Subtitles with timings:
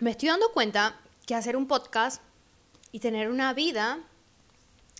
[0.00, 2.22] me estoy dando cuenta que hacer un podcast
[2.92, 4.00] y tener una vida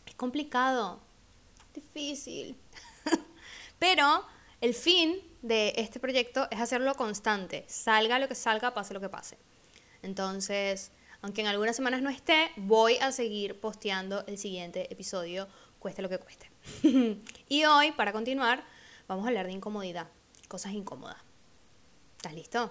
[0.06, 1.00] es complicado,
[1.74, 2.56] difícil.
[3.78, 4.24] Pero
[4.60, 9.08] el fin de este proyecto es hacerlo constante, salga lo que salga, pase lo que
[9.08, 9.38] pase.
[10.02, 10.90] Entonces,
[11.22, 16.08] aunque en algunas semanas no esté, voy a seguir posteando el siguiente episodio, cueste lo
[16.08, 16.50] que cueste.
[17.48, 18.64] y hoy, para continuar,
[19.06, 20.08] vamos a hablar de incomodidad,
[20.48, 21.18] cosas incómodas.
[22.16, 22.70] ¿Estás listo?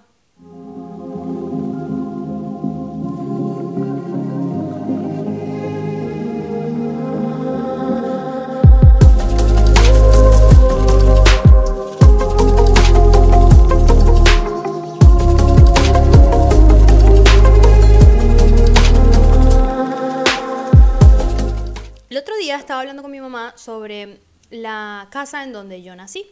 [22.78, 24.20] Estaba hablando con mi mamá sobre
[24.52, 26.28] la casa en donde yo nací.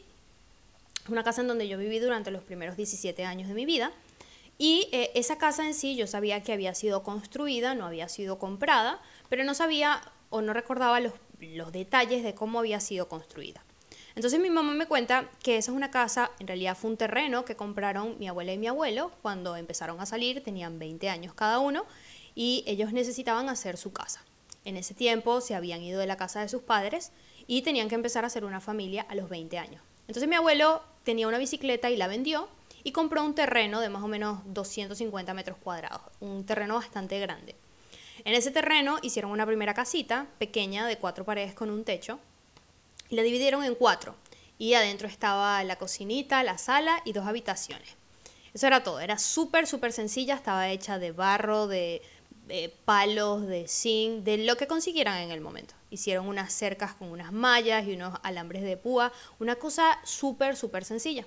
[1.10, 3.92] Una casa en donde yo viví durante los primeros 17 años de mi vida.
[4.60, 8.38] Y eh, esa casa en sí yo sabía que había sido construida, no había sido
[8.38, 13.64] comprada, pero no sabía o no recordaba los, los detalles de cómo había sido construida.
[14.14, 17.44] Entonces mi mamá me cuenta que esa es una casa, en realidad fue un terreno
[17.44, 21.58] que compraron mi abuela y mi abuelo cuando empezaron a salir, tenían 20 años cada
[21.58, 21.88] uno,
[22.36, 24.22] y ellos necesitaban hacer su casa.
[24.66, 27.12] En ese tiempo se habían ido de la casa de sus padres
[27.48, 29.82] y tenían que empezar a hacer una familia a los 20 años.
[30.08, 32.50] Entonces mi abuelo tenía una bicicleta y la vendió
[32.84, 37.56] y compró un terreno de más o menos 250 metros cuadrados, un terreno bastante grande.
[38.24, 42.20] En ese terreno hicieron una primera casita pequeña de cuatro paredes con un techo
[43.10, 44.16] y la dividieron en cuatro.
[44.58, 47.96] Y adentro estaba la cocinita, la sala y dos habitaciones.
[48.54, 52.02] Eso era todo, era súper, súper sencilla, estaba hecha de barro, de
[52.48, 55.74] de palos, de zinc, de lo que consiguieran en el momento.
[55.90, 60.86] Hicieron unas cercas con unas mallas y unos alambres de púa, una cosa súper, súper
[60.86, 61.26] sencilla.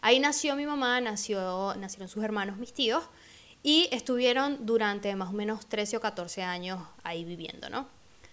[0.00, 3.04] Ahí nació mi mamá, nació, nacieron sus hermanos, mis tíos,
[3.62, 7.86] y estuvieron durante más o menos 13 o 14 años ahí viviendo, ¿no?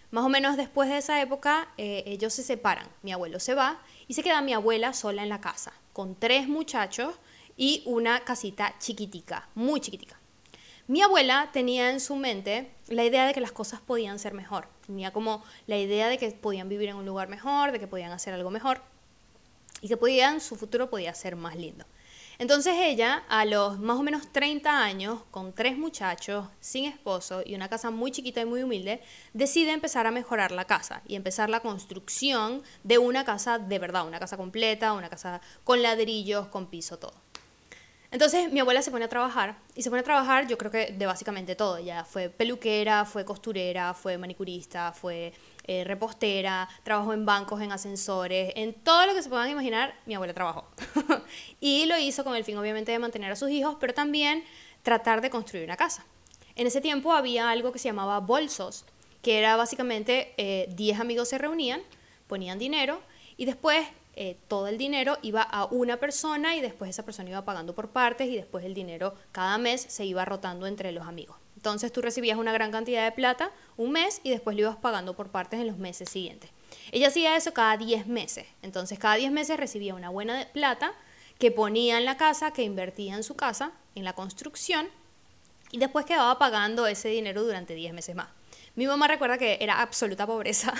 [0.09, 2.87] Más o menos después de esa época, eh, ellos se separan.
[3.03, 6.47] Mi abuelo se va y se queda mi abuela sola en la casa, con tres
[6.47, 7.15] muchachos
[7.57, 10.17] y una casita chiquitica, muy chiquitica.
[10.87, 14.69] Mi abuela tenía en su mente la idea de que las cosas podían ser mejor.
[14.85, 18.13] Tenía como la idea de que podían vivir en un lugar mejor, de que podían
[18.13, 18.81] hacer algo mejor
[19.81, 21.85] y que su futuro podía ser más lindo.
[22.39, 27.55] Entonces ella, a los más o menos 30 años, con tres muchachos, sin esposo y
[27.55, 29.01] una casa muy chiquita y muy humilde,
[29.33, 34.07] decide empezar a mejorar la casa y empezar la construcción de una casa de verdad,
[34.07, 37.26] una casa completa, una casa con ladrillos, con piso, todo.
[38.09, 40.93] Entonces mi abuela se pone a trabajar y se pone a trabajar yo creo que
[40.93, 41.79] de básicamente todo.
[41.79, 45.33] Ya fue peluquera, fue costurera, fue manicurista, fue
[45.65, 50.15] eh, repostera, trabajó en bancos, en ascensores, en todo lo que se puedan imaginar, mi
[50.15, 50.65] abuela trabajó.
[51.59, 54.45] y lo hizo con el fin obviamente de mantener a sus hijos, pero también
[54.83, 56.05] tratar de construir una casa.
[56.55, 58.85] En ese tiempo había algo que se llamaba bolsos,
[59.21, 60.33] que era básicamente
[60.69, 61.81] 10 eh, amigos se reunían,
[62.27, 63.01] ponían dinero
[63.35, 63.85] y después
[64.19, 67.89] eh, todo el dinero iba a una persona y después esa persona iba pagando por
[67.89, 71.37] partes y después el dinero cada mes se iba rotando entre los amigos.
[71.55, 75.15] Entonces tú recibías una gran cantidad de plata un mes y después lo ibas pagando
[75.15, 76.49] por partes en los meses siguientes.
[76.91, 78.47] Ella hacía eso cada 10 meses.
[78.63, 80.93] Entonces cada 10 meses recibía una buena plata
[81.37, 84.87] que ponía en la casa, que invertía en su casa, en la construcción,
[85.71, 88.29] y después quedaba pagando ese dinero durante 10 meses más.
[88.73, 90.73] Mi mamá recuerda que era absoluta pobreza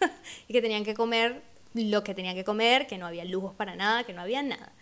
[0.48, 1.42] y que tenían que comer
[1.74, 4.72] lo que tenía que comer, que no había lujos para nada, que no había nada.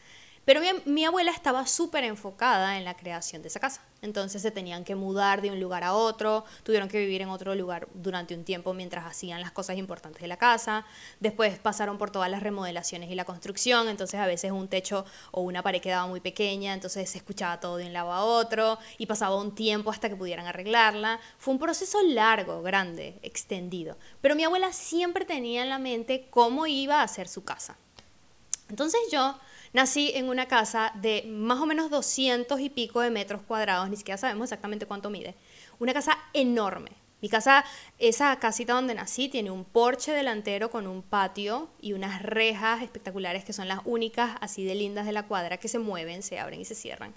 [0.46, 3.82] Pero mi, abuela estaba súper enfocada en la creación de esa casa.
[4.00, 7.54] Entonces se tenían que mudar de un lugar a otro, tuvieron que vivir en otro
[7.54, 10.86] lugar durante un tiempo mientras hacían las cosas importantes de la casa.
[11.20, 15.42] Después pasaron por todas las remodelaciones y la construcción, entonces a veces un techo o
[15.42, 19.04] una pared quedaba muy pequeña, entonces se escuchaba todo de un lado a otro y
[19.04, 21.20] pasaba un tiempo hasta que pudieran arreglarla.
[21.36, 23.98] Fue un proceso largo, grande, extendido.
[24.22, 27.76] Pero mi abuela siempre tenía en la mente cómo iba a hacer su casa.
[28.70, 29.38] Entonces yo
[29.72, 33.96] Nací en una casa de más o menos 200 y pico de metros cuadrados, ni
[33.96, 35.36] siquiera sabemos exactamente cuánto mide.
[35.78, 36.90] Una casa enorme.
[37.22, 37.64] Mi casa,
[37.98, 43.44] esa casita donde nací, tiene un porche delantero con un patio y unas rejas espectaculares
[43.44, 46.60] que son las únicas así de lindas de la cuadra que se mueven, se abren
[46.60, 47.14] y se cierran.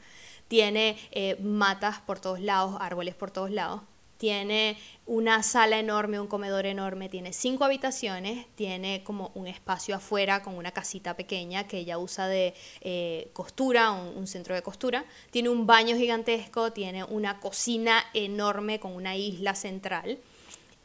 [0.47, 3.81] Tiene eh, matas por todos lados, árboles por todos lados
[4.23, 10.41] tiene una sala enorme, un comedor enorme, tiene cinco habitaciones, tiene como un espacio afuera
[10.41, 15.49] con una casita pequeña que ella usa de eh, costura, un, centro de costura, tiene
[15.49, 20.19] un baño gigantesco, tiene una cocina enorme con una isla central.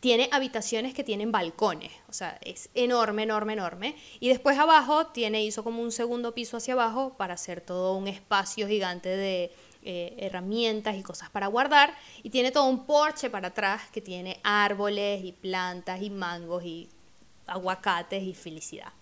[0.00, 3.94] Tiene habitaciones que tienen balcones, o sea, es enorme, enorme, enorme.
[4.18, 8.08] Y después abajo tiene, hizo como un segundo piso hacia abajo para hacer todo un
[8.08, 9.52] espacio gigante de,
[9.82, 11.94] eh, herramientas y cosas para guardar.
[12.22, 16.88] Y tiene todo un porche para atrás que tiene árboles y plantas y mangos y
[17.46, 18.92] aguacates y felicidad.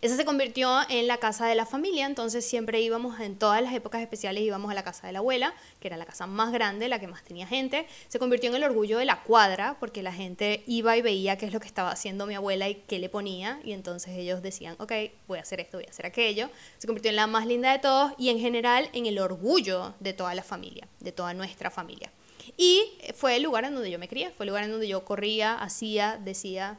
[0.00, 3.72] Esa se convirtió en la casa de la familia, entonces siempre íbamos, en todas las
[3.72, 6.88] épocas especiales íbamos a la casa de la abuela, que era la casa más grande,
[6.88, 7.86] la que más tenía gente.
[8.08, 11.46] Se convirtió en el orgullo de la cuadra, porque la gente iba y veía qué
[11.46, 14.74] es lo que estaba haciendo mi abuela y qué le ponía, y entonces ellos decían,
[14.78, 14.92] ok,
[15.28, 16.50] voy a hacer esto, voy a hacer aquello.
[16.78, 20.12] Se convirtió en la más linda de todos y en general en el orgullo de
[20.12, 22.10] toda la familia, de toda nuestra familia.
[22.56, 25.04] Y fue el lugar en donde yo me crié, fue el lugar en donde yo
[25.04, 26.78] corría, hacía, decía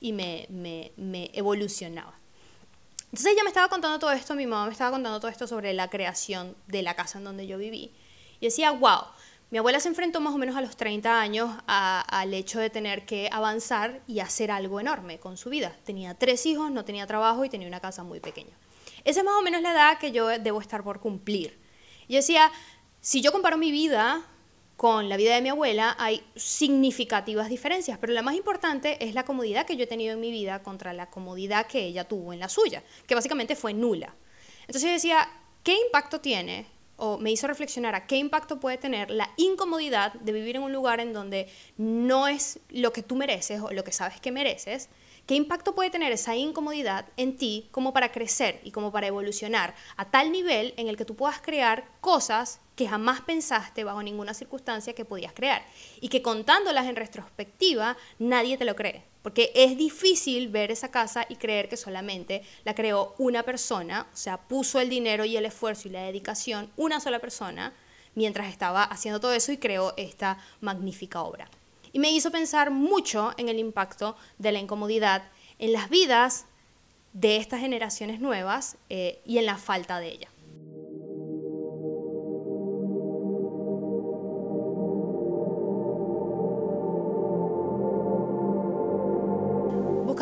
[0.00, 2.21] y me, me, me evolucionaba.
[3.12, 5.74] Entonces ella me estaba contando todo esto, mi mamá me estaba contando todo esto sobre
[5.74, 7.92] la creación de la casa en donde yo viví.
[8.40, 9.02] Y decía, wow,
[9.50, 13.04] mi abuela se enfrentó más o menos a los 30 años al hecho de tener
[13.04, 15.76] que avanzar y hacer algo enorme con su vida.
[15.84, 18.56] Tenía tres hijos, no tenía trabajo y tenía una casa muy pequeña.
[19.04, 21.60] Esa es más o menos la edad que yo debo estar por cumplir.
[22.08, 22.50] Y decía,
[23.02, 24.24] si yo comparo mi vida
[24.82, 29.24] con la vida de mi abuela hay significativas diferencias, pero la más importante es la
[29.24, 32.40] comodidad que yo he tenido en mi vida contra la comodidad que ella tuvo en
[32.40, 34.12] la suya, que básicamente fue nula.
[34.62, 35.28] Entonces yo decía,
[35.62, 36.66] ¿qué impacto tiene?
[36.96, 40.72] O me hizo reflexionar a qué impacto puede tener la incomodidad de vivir en un
[40.72, 44.88] lugar en donde no es lo que tú mereces o lo que sabes que mereces,
[45.26, 49.76] ¿Qué impacto puede tener esa incomodidad en ti como para crecer y como para evolucionar
[49.96, 54.34] a tal nivel en el que tú puedas crear cosas que jamás pensaste bajo ninguna
[54.34, 55.64] circunstancia que podías crear
[56.00, 59.04] y que contándolas en retrospectiva nadie te lo cree?
[59.22, 64.16] Porque es difícil ver esa casa y creer que solamente la creó una persona, o
[64.16, 67.72] sea, puso el dinero y el esfuerzo y la dedicación una sola persona
[68.14, 71.48] mientras estaba haciendo todo eso y creó esta magnífica obra.
[71.92, 75.22] Y me hizo pensar mucho en el impacto de la incomodidad
[75.58, 76.46] en las vidas
[77.12, 80.28] de estas generaciones nuevas eh, y en la falta de ella.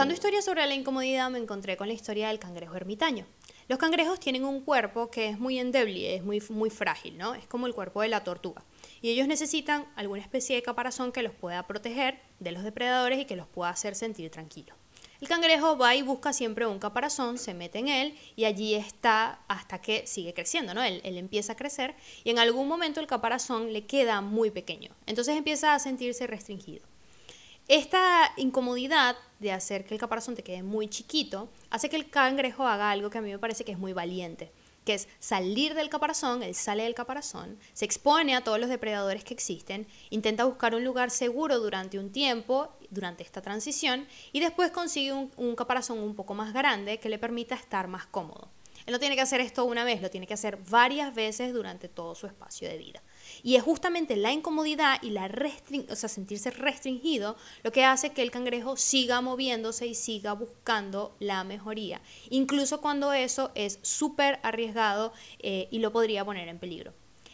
[0.00, 3.26] Buscando historias sobre la incomodidad me encontré con la historia del cangrejo ermitaño.
[3.68, 7.34] Los cangrejos tienen un cuerpo que es muy endeble, es muy, muy frágil, ¿no?
[7.34, 8.64] Es como el cuerpo de la tortuga
[9.02, 13.26] y ellos necesitan alguna especie de caparazón que los pueda proteger de los depredadores y
[13.26, 14.74] que los pueda hacer sentir tranquilos.
[15.20, 19.40] El cangrejo va y busca siempre un caparazón, se mete en él y allí está
[19.48, 20.82] hasta que sigue creciendo, ¿no?
[20.82, 21.94] Él, él, empieza a crecer
[22.24, 26.86] y en algún momento el caparazón le queda muy pequeño, entonces empieza a sentirse restringido.
[27.70, 32.66] Esta incomodidad de hacer que el caparazón te quede muy chiquito hace que el cangrejo
[32.66, 34.50] haga algo que a mí me parece que es muy valiente
[34.84, 39.22] que es salir del caparazón, él sale del caparazón, se expone a todos los depredadores
[39.22, 44.72] que existen, intenta buscar un lugar seguro durante un tiempo, durante esta transición, y después
[44.72, 48.48] consigue un, un caparazón un poco más grande que le permita estar más cómodo.
[48.86, 51.88] Él no tiene que hacer esto una vez, lo tiene que hacer varias veces durante
[51.88, 53.02] todo su espacio de vida.
[53.42, 55.30] Y es justamente la incomodidad y la
[55.90, 61.14] o sea, sentirse restringido lo que hace que el cangrejo siga moviéndose y siga buscando
[61.18, 66.92] la mejoría, incluso cuando eso es súper arriesgado eh, y lo podría poner en peligro.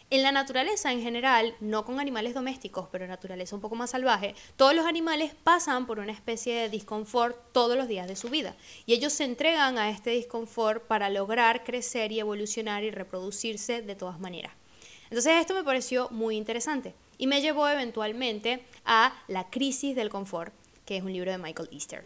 [0.09, 4.35] En la naturaleza en general, no con animales domésticos, pero naturaleza un poco más salvaje,
[4.55, 8.55] todos los animales pasan por una especie de disconfort todos los días de su vida.
[8.85, 13.95] Y ellos se entregan a este disconfort para lograr crecer y evolucionar y reproducirse de
[13.95, 14.53] todas maneras.
[15.09, 20.53] Entonces esto me pareció muy interesante y me llevó eventualmente a La crisis del confort,
[20.85, 22.03] que es un libro de Michael Easter.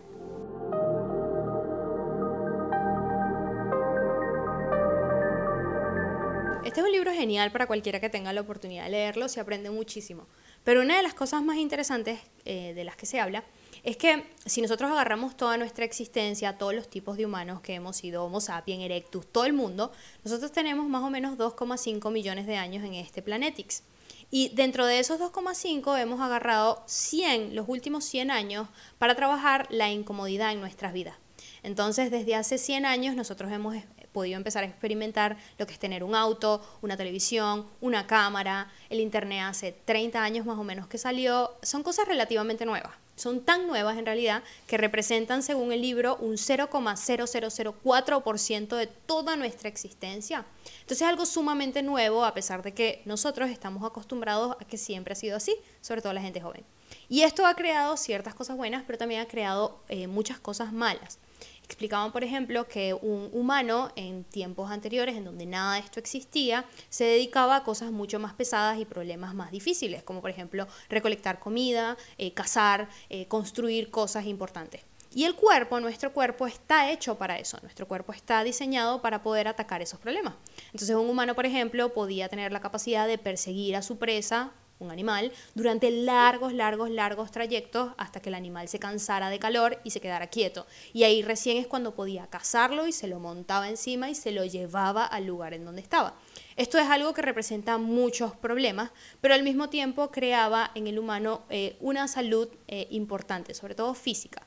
[6.63, 9.71] Este es un libro genial para cualquiera que tenga la oportunidad de leerlo, se aprende
[9.71, 10.27] muchísimo.
[10.63, 13.43] Pero una de las cosas más interesantes eh, de las que se habla
[13.83, 17.97] es que si nosotros agarramos toda nuestra existencia, todos los tipos de humanos que hemos
[17.97, 19.91] sido Homo sapiens, erectus, todo el mundo,
[20.23, 23.83] nosotros tenemos más o menos 2,5 millones de años en este planetix.
[24.29, 28.67] Y dentro de esos 2,5 hemos agarrado 100, los últimos 100 años,
[28.99, 31.15] para trabajar la incomodidad en nuestras vidas.
[31.63, 33.75] Entonces, desde hace 100 años nosotros hemos
[34.13, 38.99] podido empezar a experimentar lo que es tener un auto, una televisión, una cámara, el
[38.99, 42.93] Internet hace 30 años más o menos que salió, son cosas relativamente nuevas.
[43.21, 49.69] Son tan nuevas en realidad que representan, según el libro, un 0,0004% de toda nuestra
[49.69, 50.43] existencia.
[50.79, 55.13] Entonces es algo sumamente nuevo, a pesar de que nosotros estamos acostumbrados a que siempre
[55.13, 56.65] ha sido así, sobre todo la gente joven.
[57.09, 61.19] Y esto ha creado ciertas cosas buenas, pero también ha creado eh, muchas cosas malas.
[61.63, 66.65] Explicaban, por ejemplo, que un humano en tiempos anteriores, en donde nada de esto existía,
[66.89, 71.39] se dedicaba a cosas mucho más pesadas y problemas más difíciles, como por ejemplo recolectar
[71.39, 74.81] comida, eh, cazar, eh, construir cosas importantes.
[75.13, 79.49] Y el cuerpo, nuestro cuerpo está hecho para eso, nuestro cuerpo está diseñado para poder
[79.49, 80.35] atacar esos problemas.
[80.67, 84.91] Entonces un humano, por ejemplo, podía tener la capacidad de perseguir a su presa, un
[84.91, 89.91] animal, durante largos, largos, largos trayectos hasta que el animal se cansara de calor y
[89.91, 90.65] se quedara quieto.
[90.93, 94.43] Y ahí recién es cuando podía cazarlo y se lo montaba encima y se lo
[94.45, 96.15] llevaba al lugar en donde estaba.
[96.55, 101.43] Esto es algo que representa muchos problemas, pero al mismo tiempo creaba en el humano
[101.49, 104.43] eh, una salud eh, importante, sobre todo física.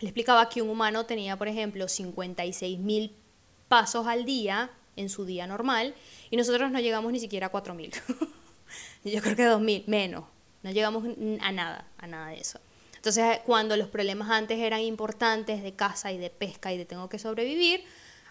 [0.00, 3.12] Le explicaba que un humano tenía, por ejemplo, 56 mil
[3.68, 5.94] pasos al día en su día normal
[6.30, 7.92] y nosotros no llegamos ni siquiera a 4 mil.
[9.12, 10.24] Yo creo que 2 mil, menos.
[10.62, 11.04] No llegamos
[11.40, 12.58] a nada, a nada de eso.
[12.96, 17.08] Entonces, cuando los problemas antes eran importantes de caza y de pesca y de tengo
[17.08, 17.84] que sobrevivir,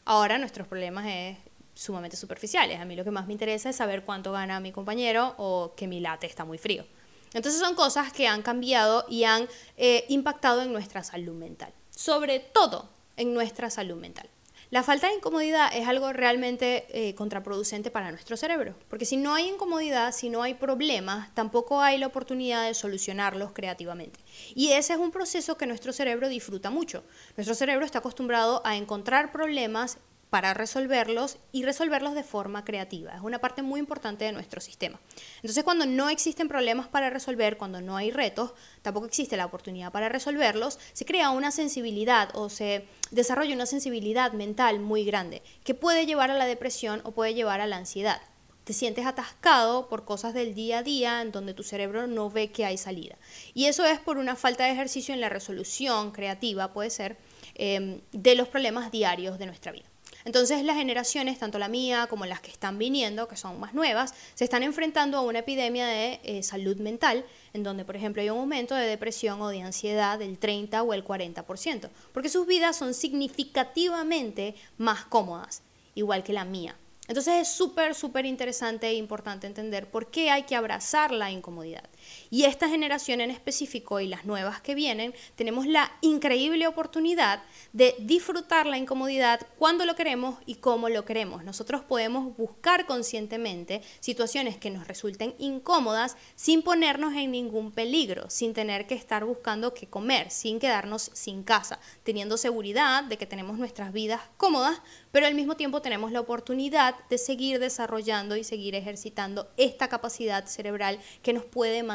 [0.03, 1.37] ahora nuestros problemas es
[1.75, 2.81] sumamente superficiales.
[2.81, 5.87] A mí lo que más me interesa es saber cuánto gana mi compañero o que
[5.87, 6.85] mi late está muy frío.
[7.33, 12.39] Entonces son cosas que han cambiado y han eh, impactado en nuestra salud mental, sobre
[12.39, 14.29] todo en nuestra salud mental.
[14.75, 19.33] La falta de incomodidad es algo realmente eh, contraproducente para nuestro cerebro, porque si no
[19.33, 24.19] hay incomodidad, si no hay problemas, tampoco hay la oportunidad de solucionarlos creativamente.
[24.53, 27.05] Y ese es un proceso que nuestro cerebro disfruta mucho.
[27.37, 29.97] Nuestro cerebro está acostumbrado a encontrar problemas
[30.29, 33.13] para resolverlos y resolverlos de forma creativa.
[33.15, 34.99] Es una parte muy importante de nuestro sistema.
[35.37, 39.91] Entonces, cuando no existen problemas para resolver, cuando no hay retos, tampoco existe la oportunidad
[39.91, 45.73] para resolverlos, se crea una sensibilidad o se desarrolla una sensibilidad mental muy grande que
[45.73, 48.21] puede llevar a la depresión o puede llevar a la ansiedad.
[48.65, 52.51] Te sientes atascado por cosas del día a día en donde tu cerebro no ve
[52.51, 53.15] que hay salida.
[53.53, 57.15] Y eso es por una falta de ejercicio en la resolución creativa, puede ser,
[57.53, 59.85] eh, de los problemas diarios de nuestra vida.
[60.25, 64.15] Entonces las generaciones, tanto la mía como las que están viniendo, que son más nuevas,
[64.33, 68.31] se están enfrentando a una epidemia de eh, salud mental, en donde, por ejemplo, hay
[68.31, 72.75] un aumento de depresión o de ansiedad del 30 o el 40%, porque sus vidas
[72.75, 75.61] son significativamente más cómodas,
[75.93, 76.75] igual que la mía.
[77.07, 81.87] Entonces es súper, súper interesante e importante entender por qué hay que abrazar la incomodidad.
[82.29, 87.43] Y esta generación en específico y las nuevas que vienen, tenemos la increíble oportunidad
[87.73, 91.43] de disfrutar la incomodidad cuando lo queremos y cómo lo queremos.
[91.43, 98.53] Nosotros podemos buscar conscientemente situaciones que nos resulten incómodas sin ponernos en ningún peligro, sin
[98.53, 103.57] tener que estar buscando qué comer, sin quedarnos sin casa, teniendo seguridad de que tenemos
[103.57, 104.81] nuestras vidas cómodas,
[105.11, 110.45] pero al mismo tiempo tenemos la oportunidad de seguir desarrollando y seguir ejercitando esta capacidad
[110.45, 111.94] cerebral que nos puede mantener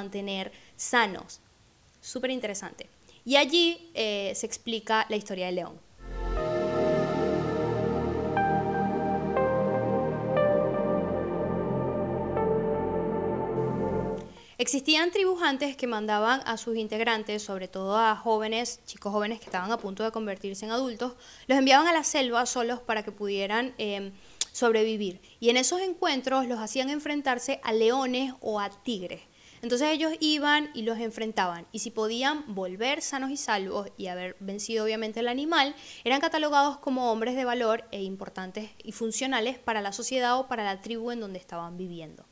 [0.77, 1.41] sanos.
[2.01, 2.89] Súper interesante.
[3.25, 5.91] Y allí eh, se explica la historia del león.
[14.61, 19.73] Existían tribujantes que mandaban a sus integrantes, sobre todo a jóvenes, chicos jóvenes que estaban
[19.73, 21.15] a punto de convertirse en adultos,
[21.47, 24.13] los enviaban a la selva solos para que pudieran em,
[24.53, 25.23] sobrevivir.
[25.41, 29.23] Y en esos encuentros los hacían enfrentarse a leones o a tigres.
[29.63, 34.37] Entonces ellos iban y los enfrentaban y si podían volver sanos y salvos y haber
[34.41, 39.83] vencido obviamente el animal, eran catalogados como hombres de valor e importantes y funcionales para
[39.83, 42.25] la sociedad o para la tribu en donde estaban viviendo.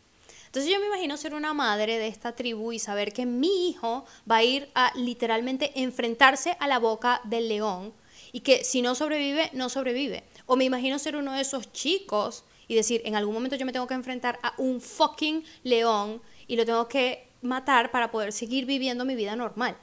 [0.46, 4.06] Entonces yo me imagino ser una madre de esta tribu y saber que mi hijo
[4.30, 7.92] va a ir a literalmente enfrentarse a la boca del león
[8.32, 10.24] y que si no sobrevive, no sobrevive.
[10.46, 13.72] O me imagino ser uno de esos chicos y decir, en algún momento yo me
[13.72, 18.66] tengo que enfrentar a un fucking león y lo tengo que matar para poder seguir
[18.66, 19.76] viviendo mi vida normal.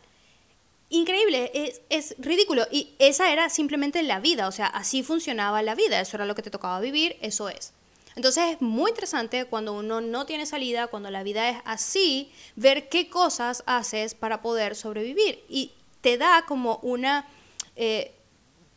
[0.90, 2.68] Increíble, es, es, ridículo.
[2.70, 6.36] Y esa era simplemente la vida, o sea, así funcionaba la vida, eso era lo
[6.36, 7.74] que te tocaba vivir, eso es.
[8.16, 12.88] Entonces es muy interesante cuando uno no tiene salida, cuando la vida es así, ver
[12.88, 15.44] qué cosas haces para poder sobrevivir.
[15.50, 17.28] Y te da como una
[17.76, 18.14] eh,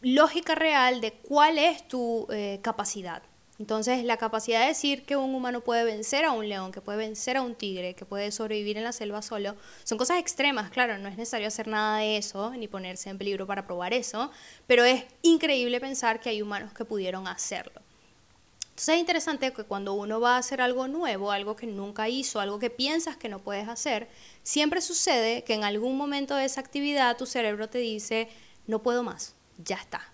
[0.00, 3.22] lógica real de cuál es tu eh, capacidad.
[3.58, 6.98] Entonces, la capacidad de decir que un humano puede vencer a un león, que puede
[6.98, 10.96] vencer a un tigre, que puede sobrevivir en la selva solo, son cosas extremas, claro,
[10.98, 14.30] no es necesario hacer nada de eso, ni ponerse en peligro para probar eso,
[14.68, 17.82] pero es increíble pensar que hay humanos que pudieron hacerlo.
[18.78, 22.38] Entonces es interesante que cuando uno va a hacer algo nuevo, algo que nunca hizo,
[22.38, 24.08] algo que piensas que no puedes hacer,
[24.44, 28.28] siempre sucede que en algún momento de esa actividad tu cerebro te dice,
[28.68, 29.34] no puedo más,
[29.64, 30.12] ya está.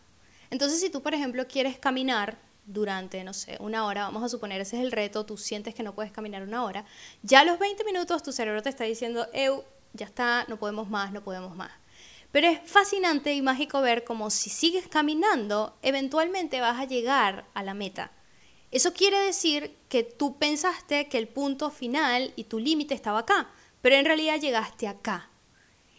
[0.49, 4.61] Entonces si tú, por ejemplo, quieres caminar durante, no sé, una hora, vamos a suponer,
[4.61, 6.85] ese es el reto, tú sientes que no puedes caminar una hora,
[7.23, 10.89] ya a los 20 minutos tu cerebro te está diciendo, eu, ya está, no podemos
[10.89, 11.71] más, no podemos más.
[12.33, 17.63] Pero es fascinante y mágico ver como si sigues caminando, eventualmente vas a llegar a
[17.63, 18.11] la meta.
[18.73, 23.51] Eso quiere decir que tú pensaste que el punto final y tu límite estaba acá,
[23.83, 25.31] pero en realidad llegaste acá.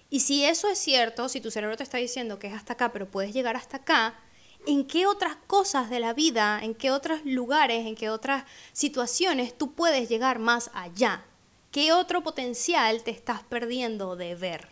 [0.09, 2.91] Y si eso es cierto, si tu cerebro te está diciendo que es hasta acá,
[2.91, 4.19] pero puedes llegar hasta acá,
[4.67, 9.57] ¿en qué otras cosas de la vida, en qué otros lugares, en qué otras situaciones
[9.57, 11.23] tú puedes llegar más allá?
[11.71, 14.69] ¿Qué otro potencial te estás perdiendo de ver?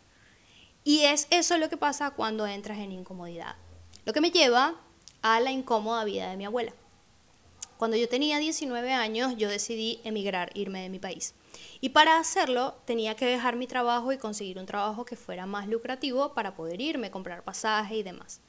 [0.84, 3.56] Y es eso lo que pasa cuando entras en incomodidad.
[4.06, 4.76] Lo que me lleva
[5.22, 6.74] a la incómoda vida de mi abuela.
[7.78, 11.34] Cuando yo tenía 19 años, yo decidí emigrar, irme de mi país.
[11.82, 15.68] Y para hacerlo tenía que dejar mi trabajo y conseguir un trabajo que fuera más
[15.68, 18.42] lucrativo para poder irme, comprar pasaje y demás.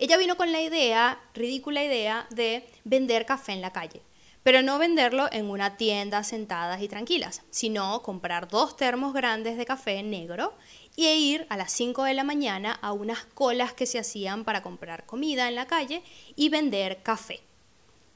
[0.00, 4.00] Ella vino con la idea, ridícula idea, de vender café en la calle.
[4.42, 9.66] Pero no venderlo en una tienda sentadas y tranquilas, sino comprar dos termos grandes de
[9.66, 10.54] café negro
[10.96, 14.62] y ir a las 5 de la mañana a unas colas que se hacían para
[14.62, 16.02] comprar comida en la calle
[16.34, 17.40] y vender café.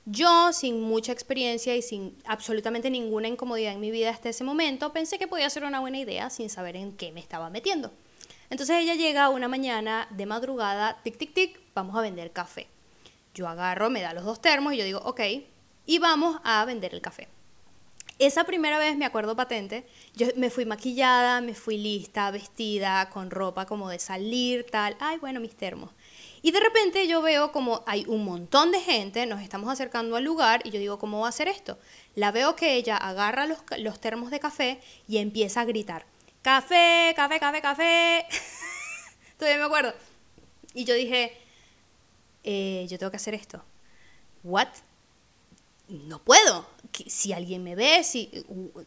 [0.07, 4.95] Yo, sin mucha experiencia y sin absolutamente ninguna incomodidad en mi vida hasta ese momento,
[4.95, 7.93] pensé que podía ser una buena idea sin saber en qué me estaba metiendo.
[8.49, 12.69] Entonces ella llega una mañana de madrugada, tic, tic, tic, vamos a vender café.
[13.35, 15.21] Yo agarro, me da los dos termos y yo digo, ok,
[15.87, 17.29] y vamos a vender el café.
[18.21, 23.33] Esa primera vez me acuerdo patente, yo me fui maquillada, me fui lista, vestida, con
[23.33, 25.91] ropa como de salir, tal, ay bueno, mis termos.
[26.41, 30.23] Y de repente yo veo como hay un montón de gente, nos estamos acercando al
[30.23, 31.77] lugar y yo digo, ¿cómo va a ser esto?
[32.15, 36.07] La veo que ella agarra los, los termos de café y empieza a gritar,
[36.43, 38.27] café, café, café, café.
[39.39, 39.93] Todavía me acuerdo.
[40.73, 41.37] Y yo dije,
[42.45, 43.65] eh, yo tengo que hacer esto.
[44.43, 44.69] ¿What?
[45.89, 46.67] No puedo.
[47.07, 48.31] Si alguien me ve, si,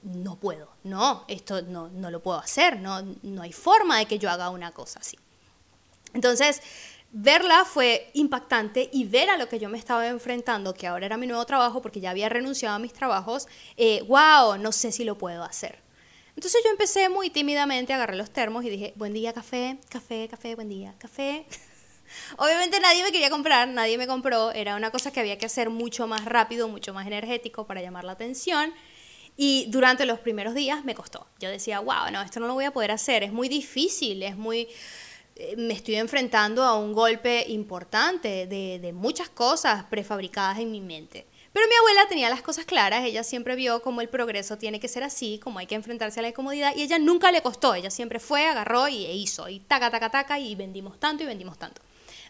[0.04, 0.70] no puedo.
[0.84, 2.80] No, esto no, no lo puedo hacer.
[2.80, 5.18] No, no hay forma de que yo haga una cosa así.
[6.14, 6.62] Entonces,
[7.12, 11.18] verla fue impactante y ver a lo que yo me estaba enfrentando, que ahora era
[11.18, 15.04] mi nuevo trabajo porque ya había renunciado a mis trabajos, eh, wow, no sé si
[15.04, 15.80] lo puedo hacer.
[16.36, 20.56] Entonces yo empecé muy tímidamente, agarré los termos y dije, buen día, café, café, café,
[20.56, 21.46] buen día, café.
[22.38, 25.70] Obviamente nadie me quería comprar, nadie me compró, era una cosa que había que hacer
[25.70, 28.74] mucho más rápido, mucho más energético para llamar la atención.
[29.36, 31.28] Y durante los primeros días me costó.
[31.40, 34.36] Yo decía, wow, no, esto no lo voy a poder hacer, es muy difícil, es
[34.36, 34.68] muy
[35.40, 40.82] eh, me estoy enfrentando a un golpe importante de, de, muchas cosas prefabricadas en mi
[40.82, 41.28] mente.
[41.54, 44.88] Pero mi abuela tenía las cosas claras, ella siempre vio cómo el progreso tiene que
[44.88, 47.92] ser así, cómo hay que enfrentarse a la incomodidad, y ella nunca le costó, ella
[47.92, 51.60] siempre fue, agarró y e hizo, y taca, taca, taca, y vendimos tanto y vendimos
[51.60, 51.82] tanto.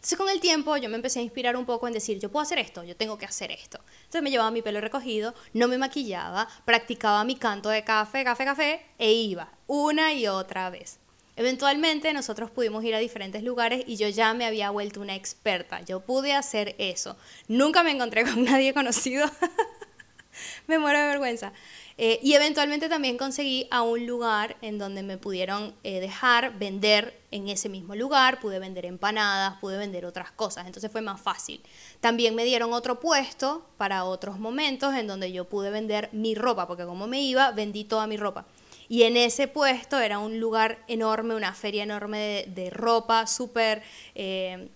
[0.08, 2.42] Entonces con el tiempo yo me empecé a inspirar un poco en decir, yo puedo
[2.42, 3.82] hacer esto, yo tengo que hacer esto.
[4.04, 8.46] Entonces me llevaba mi pelo recogido, no me maquillaba, practicaba mi canto de café, café,
[8.46, 11.00] café, e iba una y otra vez.
[11.36, 15.82] Eventualmente nosotros pudimos ir a diferentes lugares y yo ya me había vuelto una experta.
[15.82, 17.18] Yo pude hacer eso.
[17.50, 19.30] Nunca me encontré con nadie conocido.
[20.68, 21.52] me muero de vergüenza.
[22.00, 27.20] Eh, y eventualmente también conseguí a un lugar en donde me pudieron eh, dejar vender
[27.32, 31.60] en ese mismo lugar, pude vender empanadas, pude vender otras cosas, entonces fue más fácil.
[32.00, 36.68] También me dieron otro puesto para otros momentos en donde yo pude vender mi ropa,
[36.68, 38.46] porque como me iba, vendí toda mi ropa.
[38.90, 43.82] Y en ese puesto era un lugar enorme, una feria enorme de, ropa, súper...
[44.14, 44.70] Eh,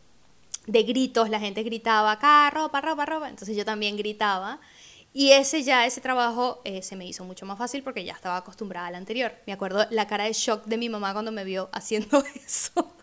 [0.67, 3.29] de gritos, la gente gritaba, acá, ropa, ropa, ropa.
[3.29, 4.59] Entonces yo también gritaba.
[5.13, 8.37] Y ese ya, ese trabajo eh, se me hizo mucho más fácil porque ya estaba
[8.37, 9.33] acostumbrada al anterior.
[9.45, 12.93] Me acuerdo la cara de shock de mi mamá cuando me vio haciendo eso.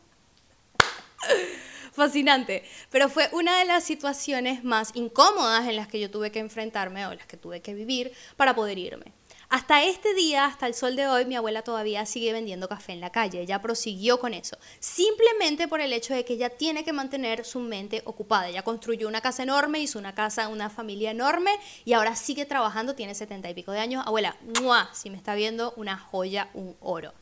[1.92, 2.64] Fascinante.
[2.90, 7.06] Pero fue una de las situaciones más incómodas en las que yo tuve que enfrentarme
[7.06, 9.12] o las que tuve que vivir para poder irme.
[9.50, 13.00] Hasta este día, hasta el sol de hoy, mi abuela todavía sigue vendiendo café en
[13.00, 13.40] la calle.
[13.40, 14.58] Ella prosiguió con eso.
[14.78, 18.48] Simplemente por el hecho de que ella tiene que mantener su mente ocupada.
[18.48, 21.52] Ella construyó una casa enorme, hizo una casa, una familia enorme
[21.86, 22.94] y ahora sigue trabajando.
[22.94, 24.06] Tiene setenta y pico de años.
[24.06, 24.36] Abuela,
[24.92, 27.14] si me está viendo, una joya, un oro.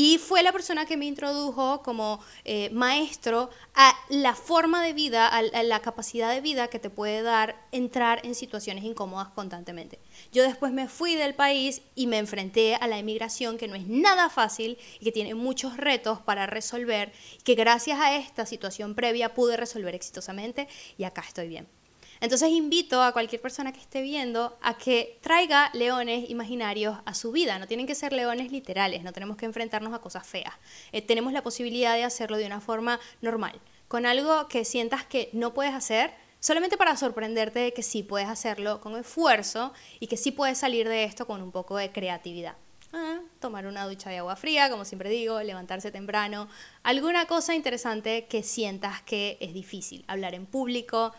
[0.00, 5.26] Y fue la persona que me introdujo como eh, maestro a la forma de vida,
[5.26, 9.98] a, la capacidad de vida que te puede dar entrar en situaciones incómodas constantemente.
[10.30, 13.88] Yo después me fui del país y me enfrenté a la emigración, que no es
[13.88, 17.10] nada fácil y que tiene muchos retos para resolver,
[17.42, 21.77] que gracias a esta situación previa pude resolver exitosamente y acá estoy bien.
[22.20, 27.32] Entonces invito a cualquier persona que esté viendo a que traiga leones imaginarios a su
[27.32, 27.58] vida.
[27.58, 30.54] No tienen que ser leones literales, no tenemos que enfrentarnos a cosas feas.
[30.92, 35.30] Eh, tenemos la posibilidad de hacerlo de una forma normal, con algo que sientas que
[35.32, 40.16] no puedes hacer, solamente para sorprenderte de que sí puedes hacerlo con esfuerzo y que
[40.16, 42.56] sí puedes salir de esto con un poco de creatividad.
[42.92, 46.48] Ah, tomar una ducha de agua fría, como siempre digo, levantarse temprano,
[46.82, 51.12] alguna cosa interesante que sientas que es difícil, hablar en público,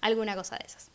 [0.00, 0.90] alguna cosa de esas.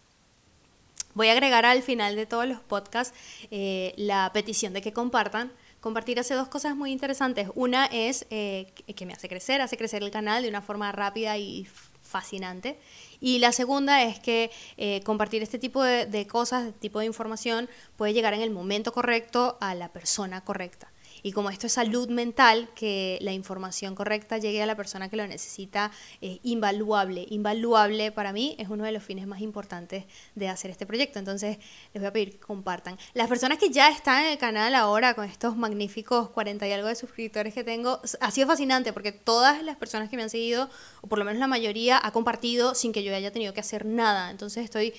[1.14, 3.18] Voy a agregar al final de todos los podcasts
[3.52, 7.50] eh, la petición de que compartan Compartir hace dos cosas muy interesantes.
[7.56, 11.40] Una es eh, que me hace crecer, hace crecer el canal de una forma rápida
[11.40, 11.68] y
[12.04, 12.80] fascinante.
[13.20, 17.08] Y la segunda es que eh, compartir este tipo de, de cosas, este tipo de
[17.08, 20.91] información, puede llegar en el momento correcto a la persona correcta.
[21.24, 25.18] Y como esto es salud mental, que la información correcta llegue a la persona que
[25.18, 27.26] lo necesita es invaluable.
[27.30, 30.06] Invaluable para mí es uno de los fines más importantes
[30.36, 31.20] de hacer este proyecto.
[31.20, 31.58] Entonces
[31.94, 32.98] les voy a pedir que compartan.
[33.14, 36.88] Las personas que ya están en el canal ahora con estos magníficos 40 y algo
[36.88, 40.70] de suscriptores que tengo, ha sido fascinante porque todas las personas que me han seguido,
[41.02, 43.86] o por lo menos la mayoría, ha compartido sin que yo haya tenido que hacer
[43.86, 44.32] nada.
[44.32, 44.94] Entonces estoy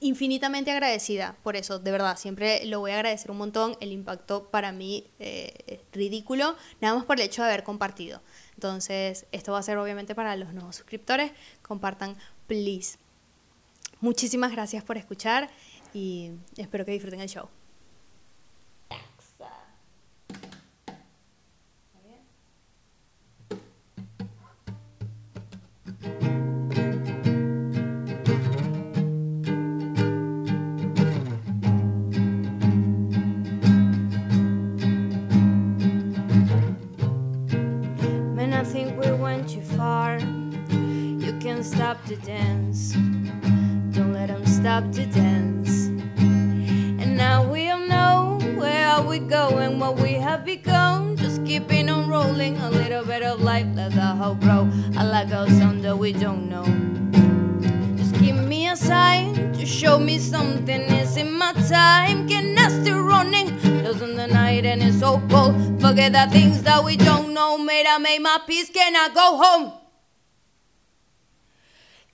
[0.00, 4.48] infinitamente agradecida por eso, de verdad, siempre lo voy a agradecer un montón, el impacto
[4.50, 8.20] para mí eh, es ridículo, nada más por el hecho de haber compartido.
[8.54, 12.98] Entonces, esto va a ser obviamente para los nuevos suscriptores, compartan, please.
[14.00, 15.50] Muchísimas gracias por escuchar
[15.94, 17.48] y espero que disfruten el show.
[41.90, 42.92] Stop to dance.
[43.92, 45.86] Don't let them stop to dance.
[47.00, 51.16] And now we all know where we going, what we have become.
[51.16, 54.70] Just keeping on rolling, a little bit of life, let the hope grow.
[54.96, 56.99] I like our song that we don't know.
[58.90, 62.28] Just give me a sign to show me something is in my time.
[62.28, 63.48] Can I still running,
[64.02, 65.80] in the night and it's so cold.
[65.80, 67.58] Forget the things that we don't know.
[67.58, 69.72] Made I make my peace, can I go home?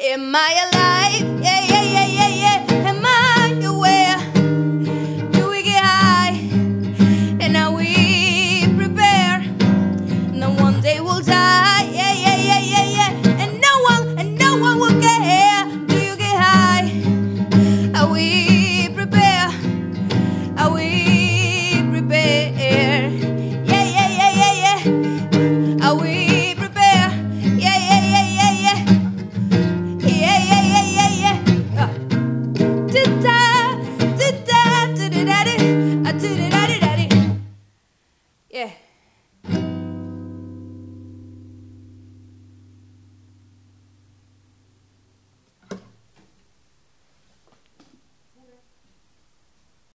[0.00, 1.36] Am I alive?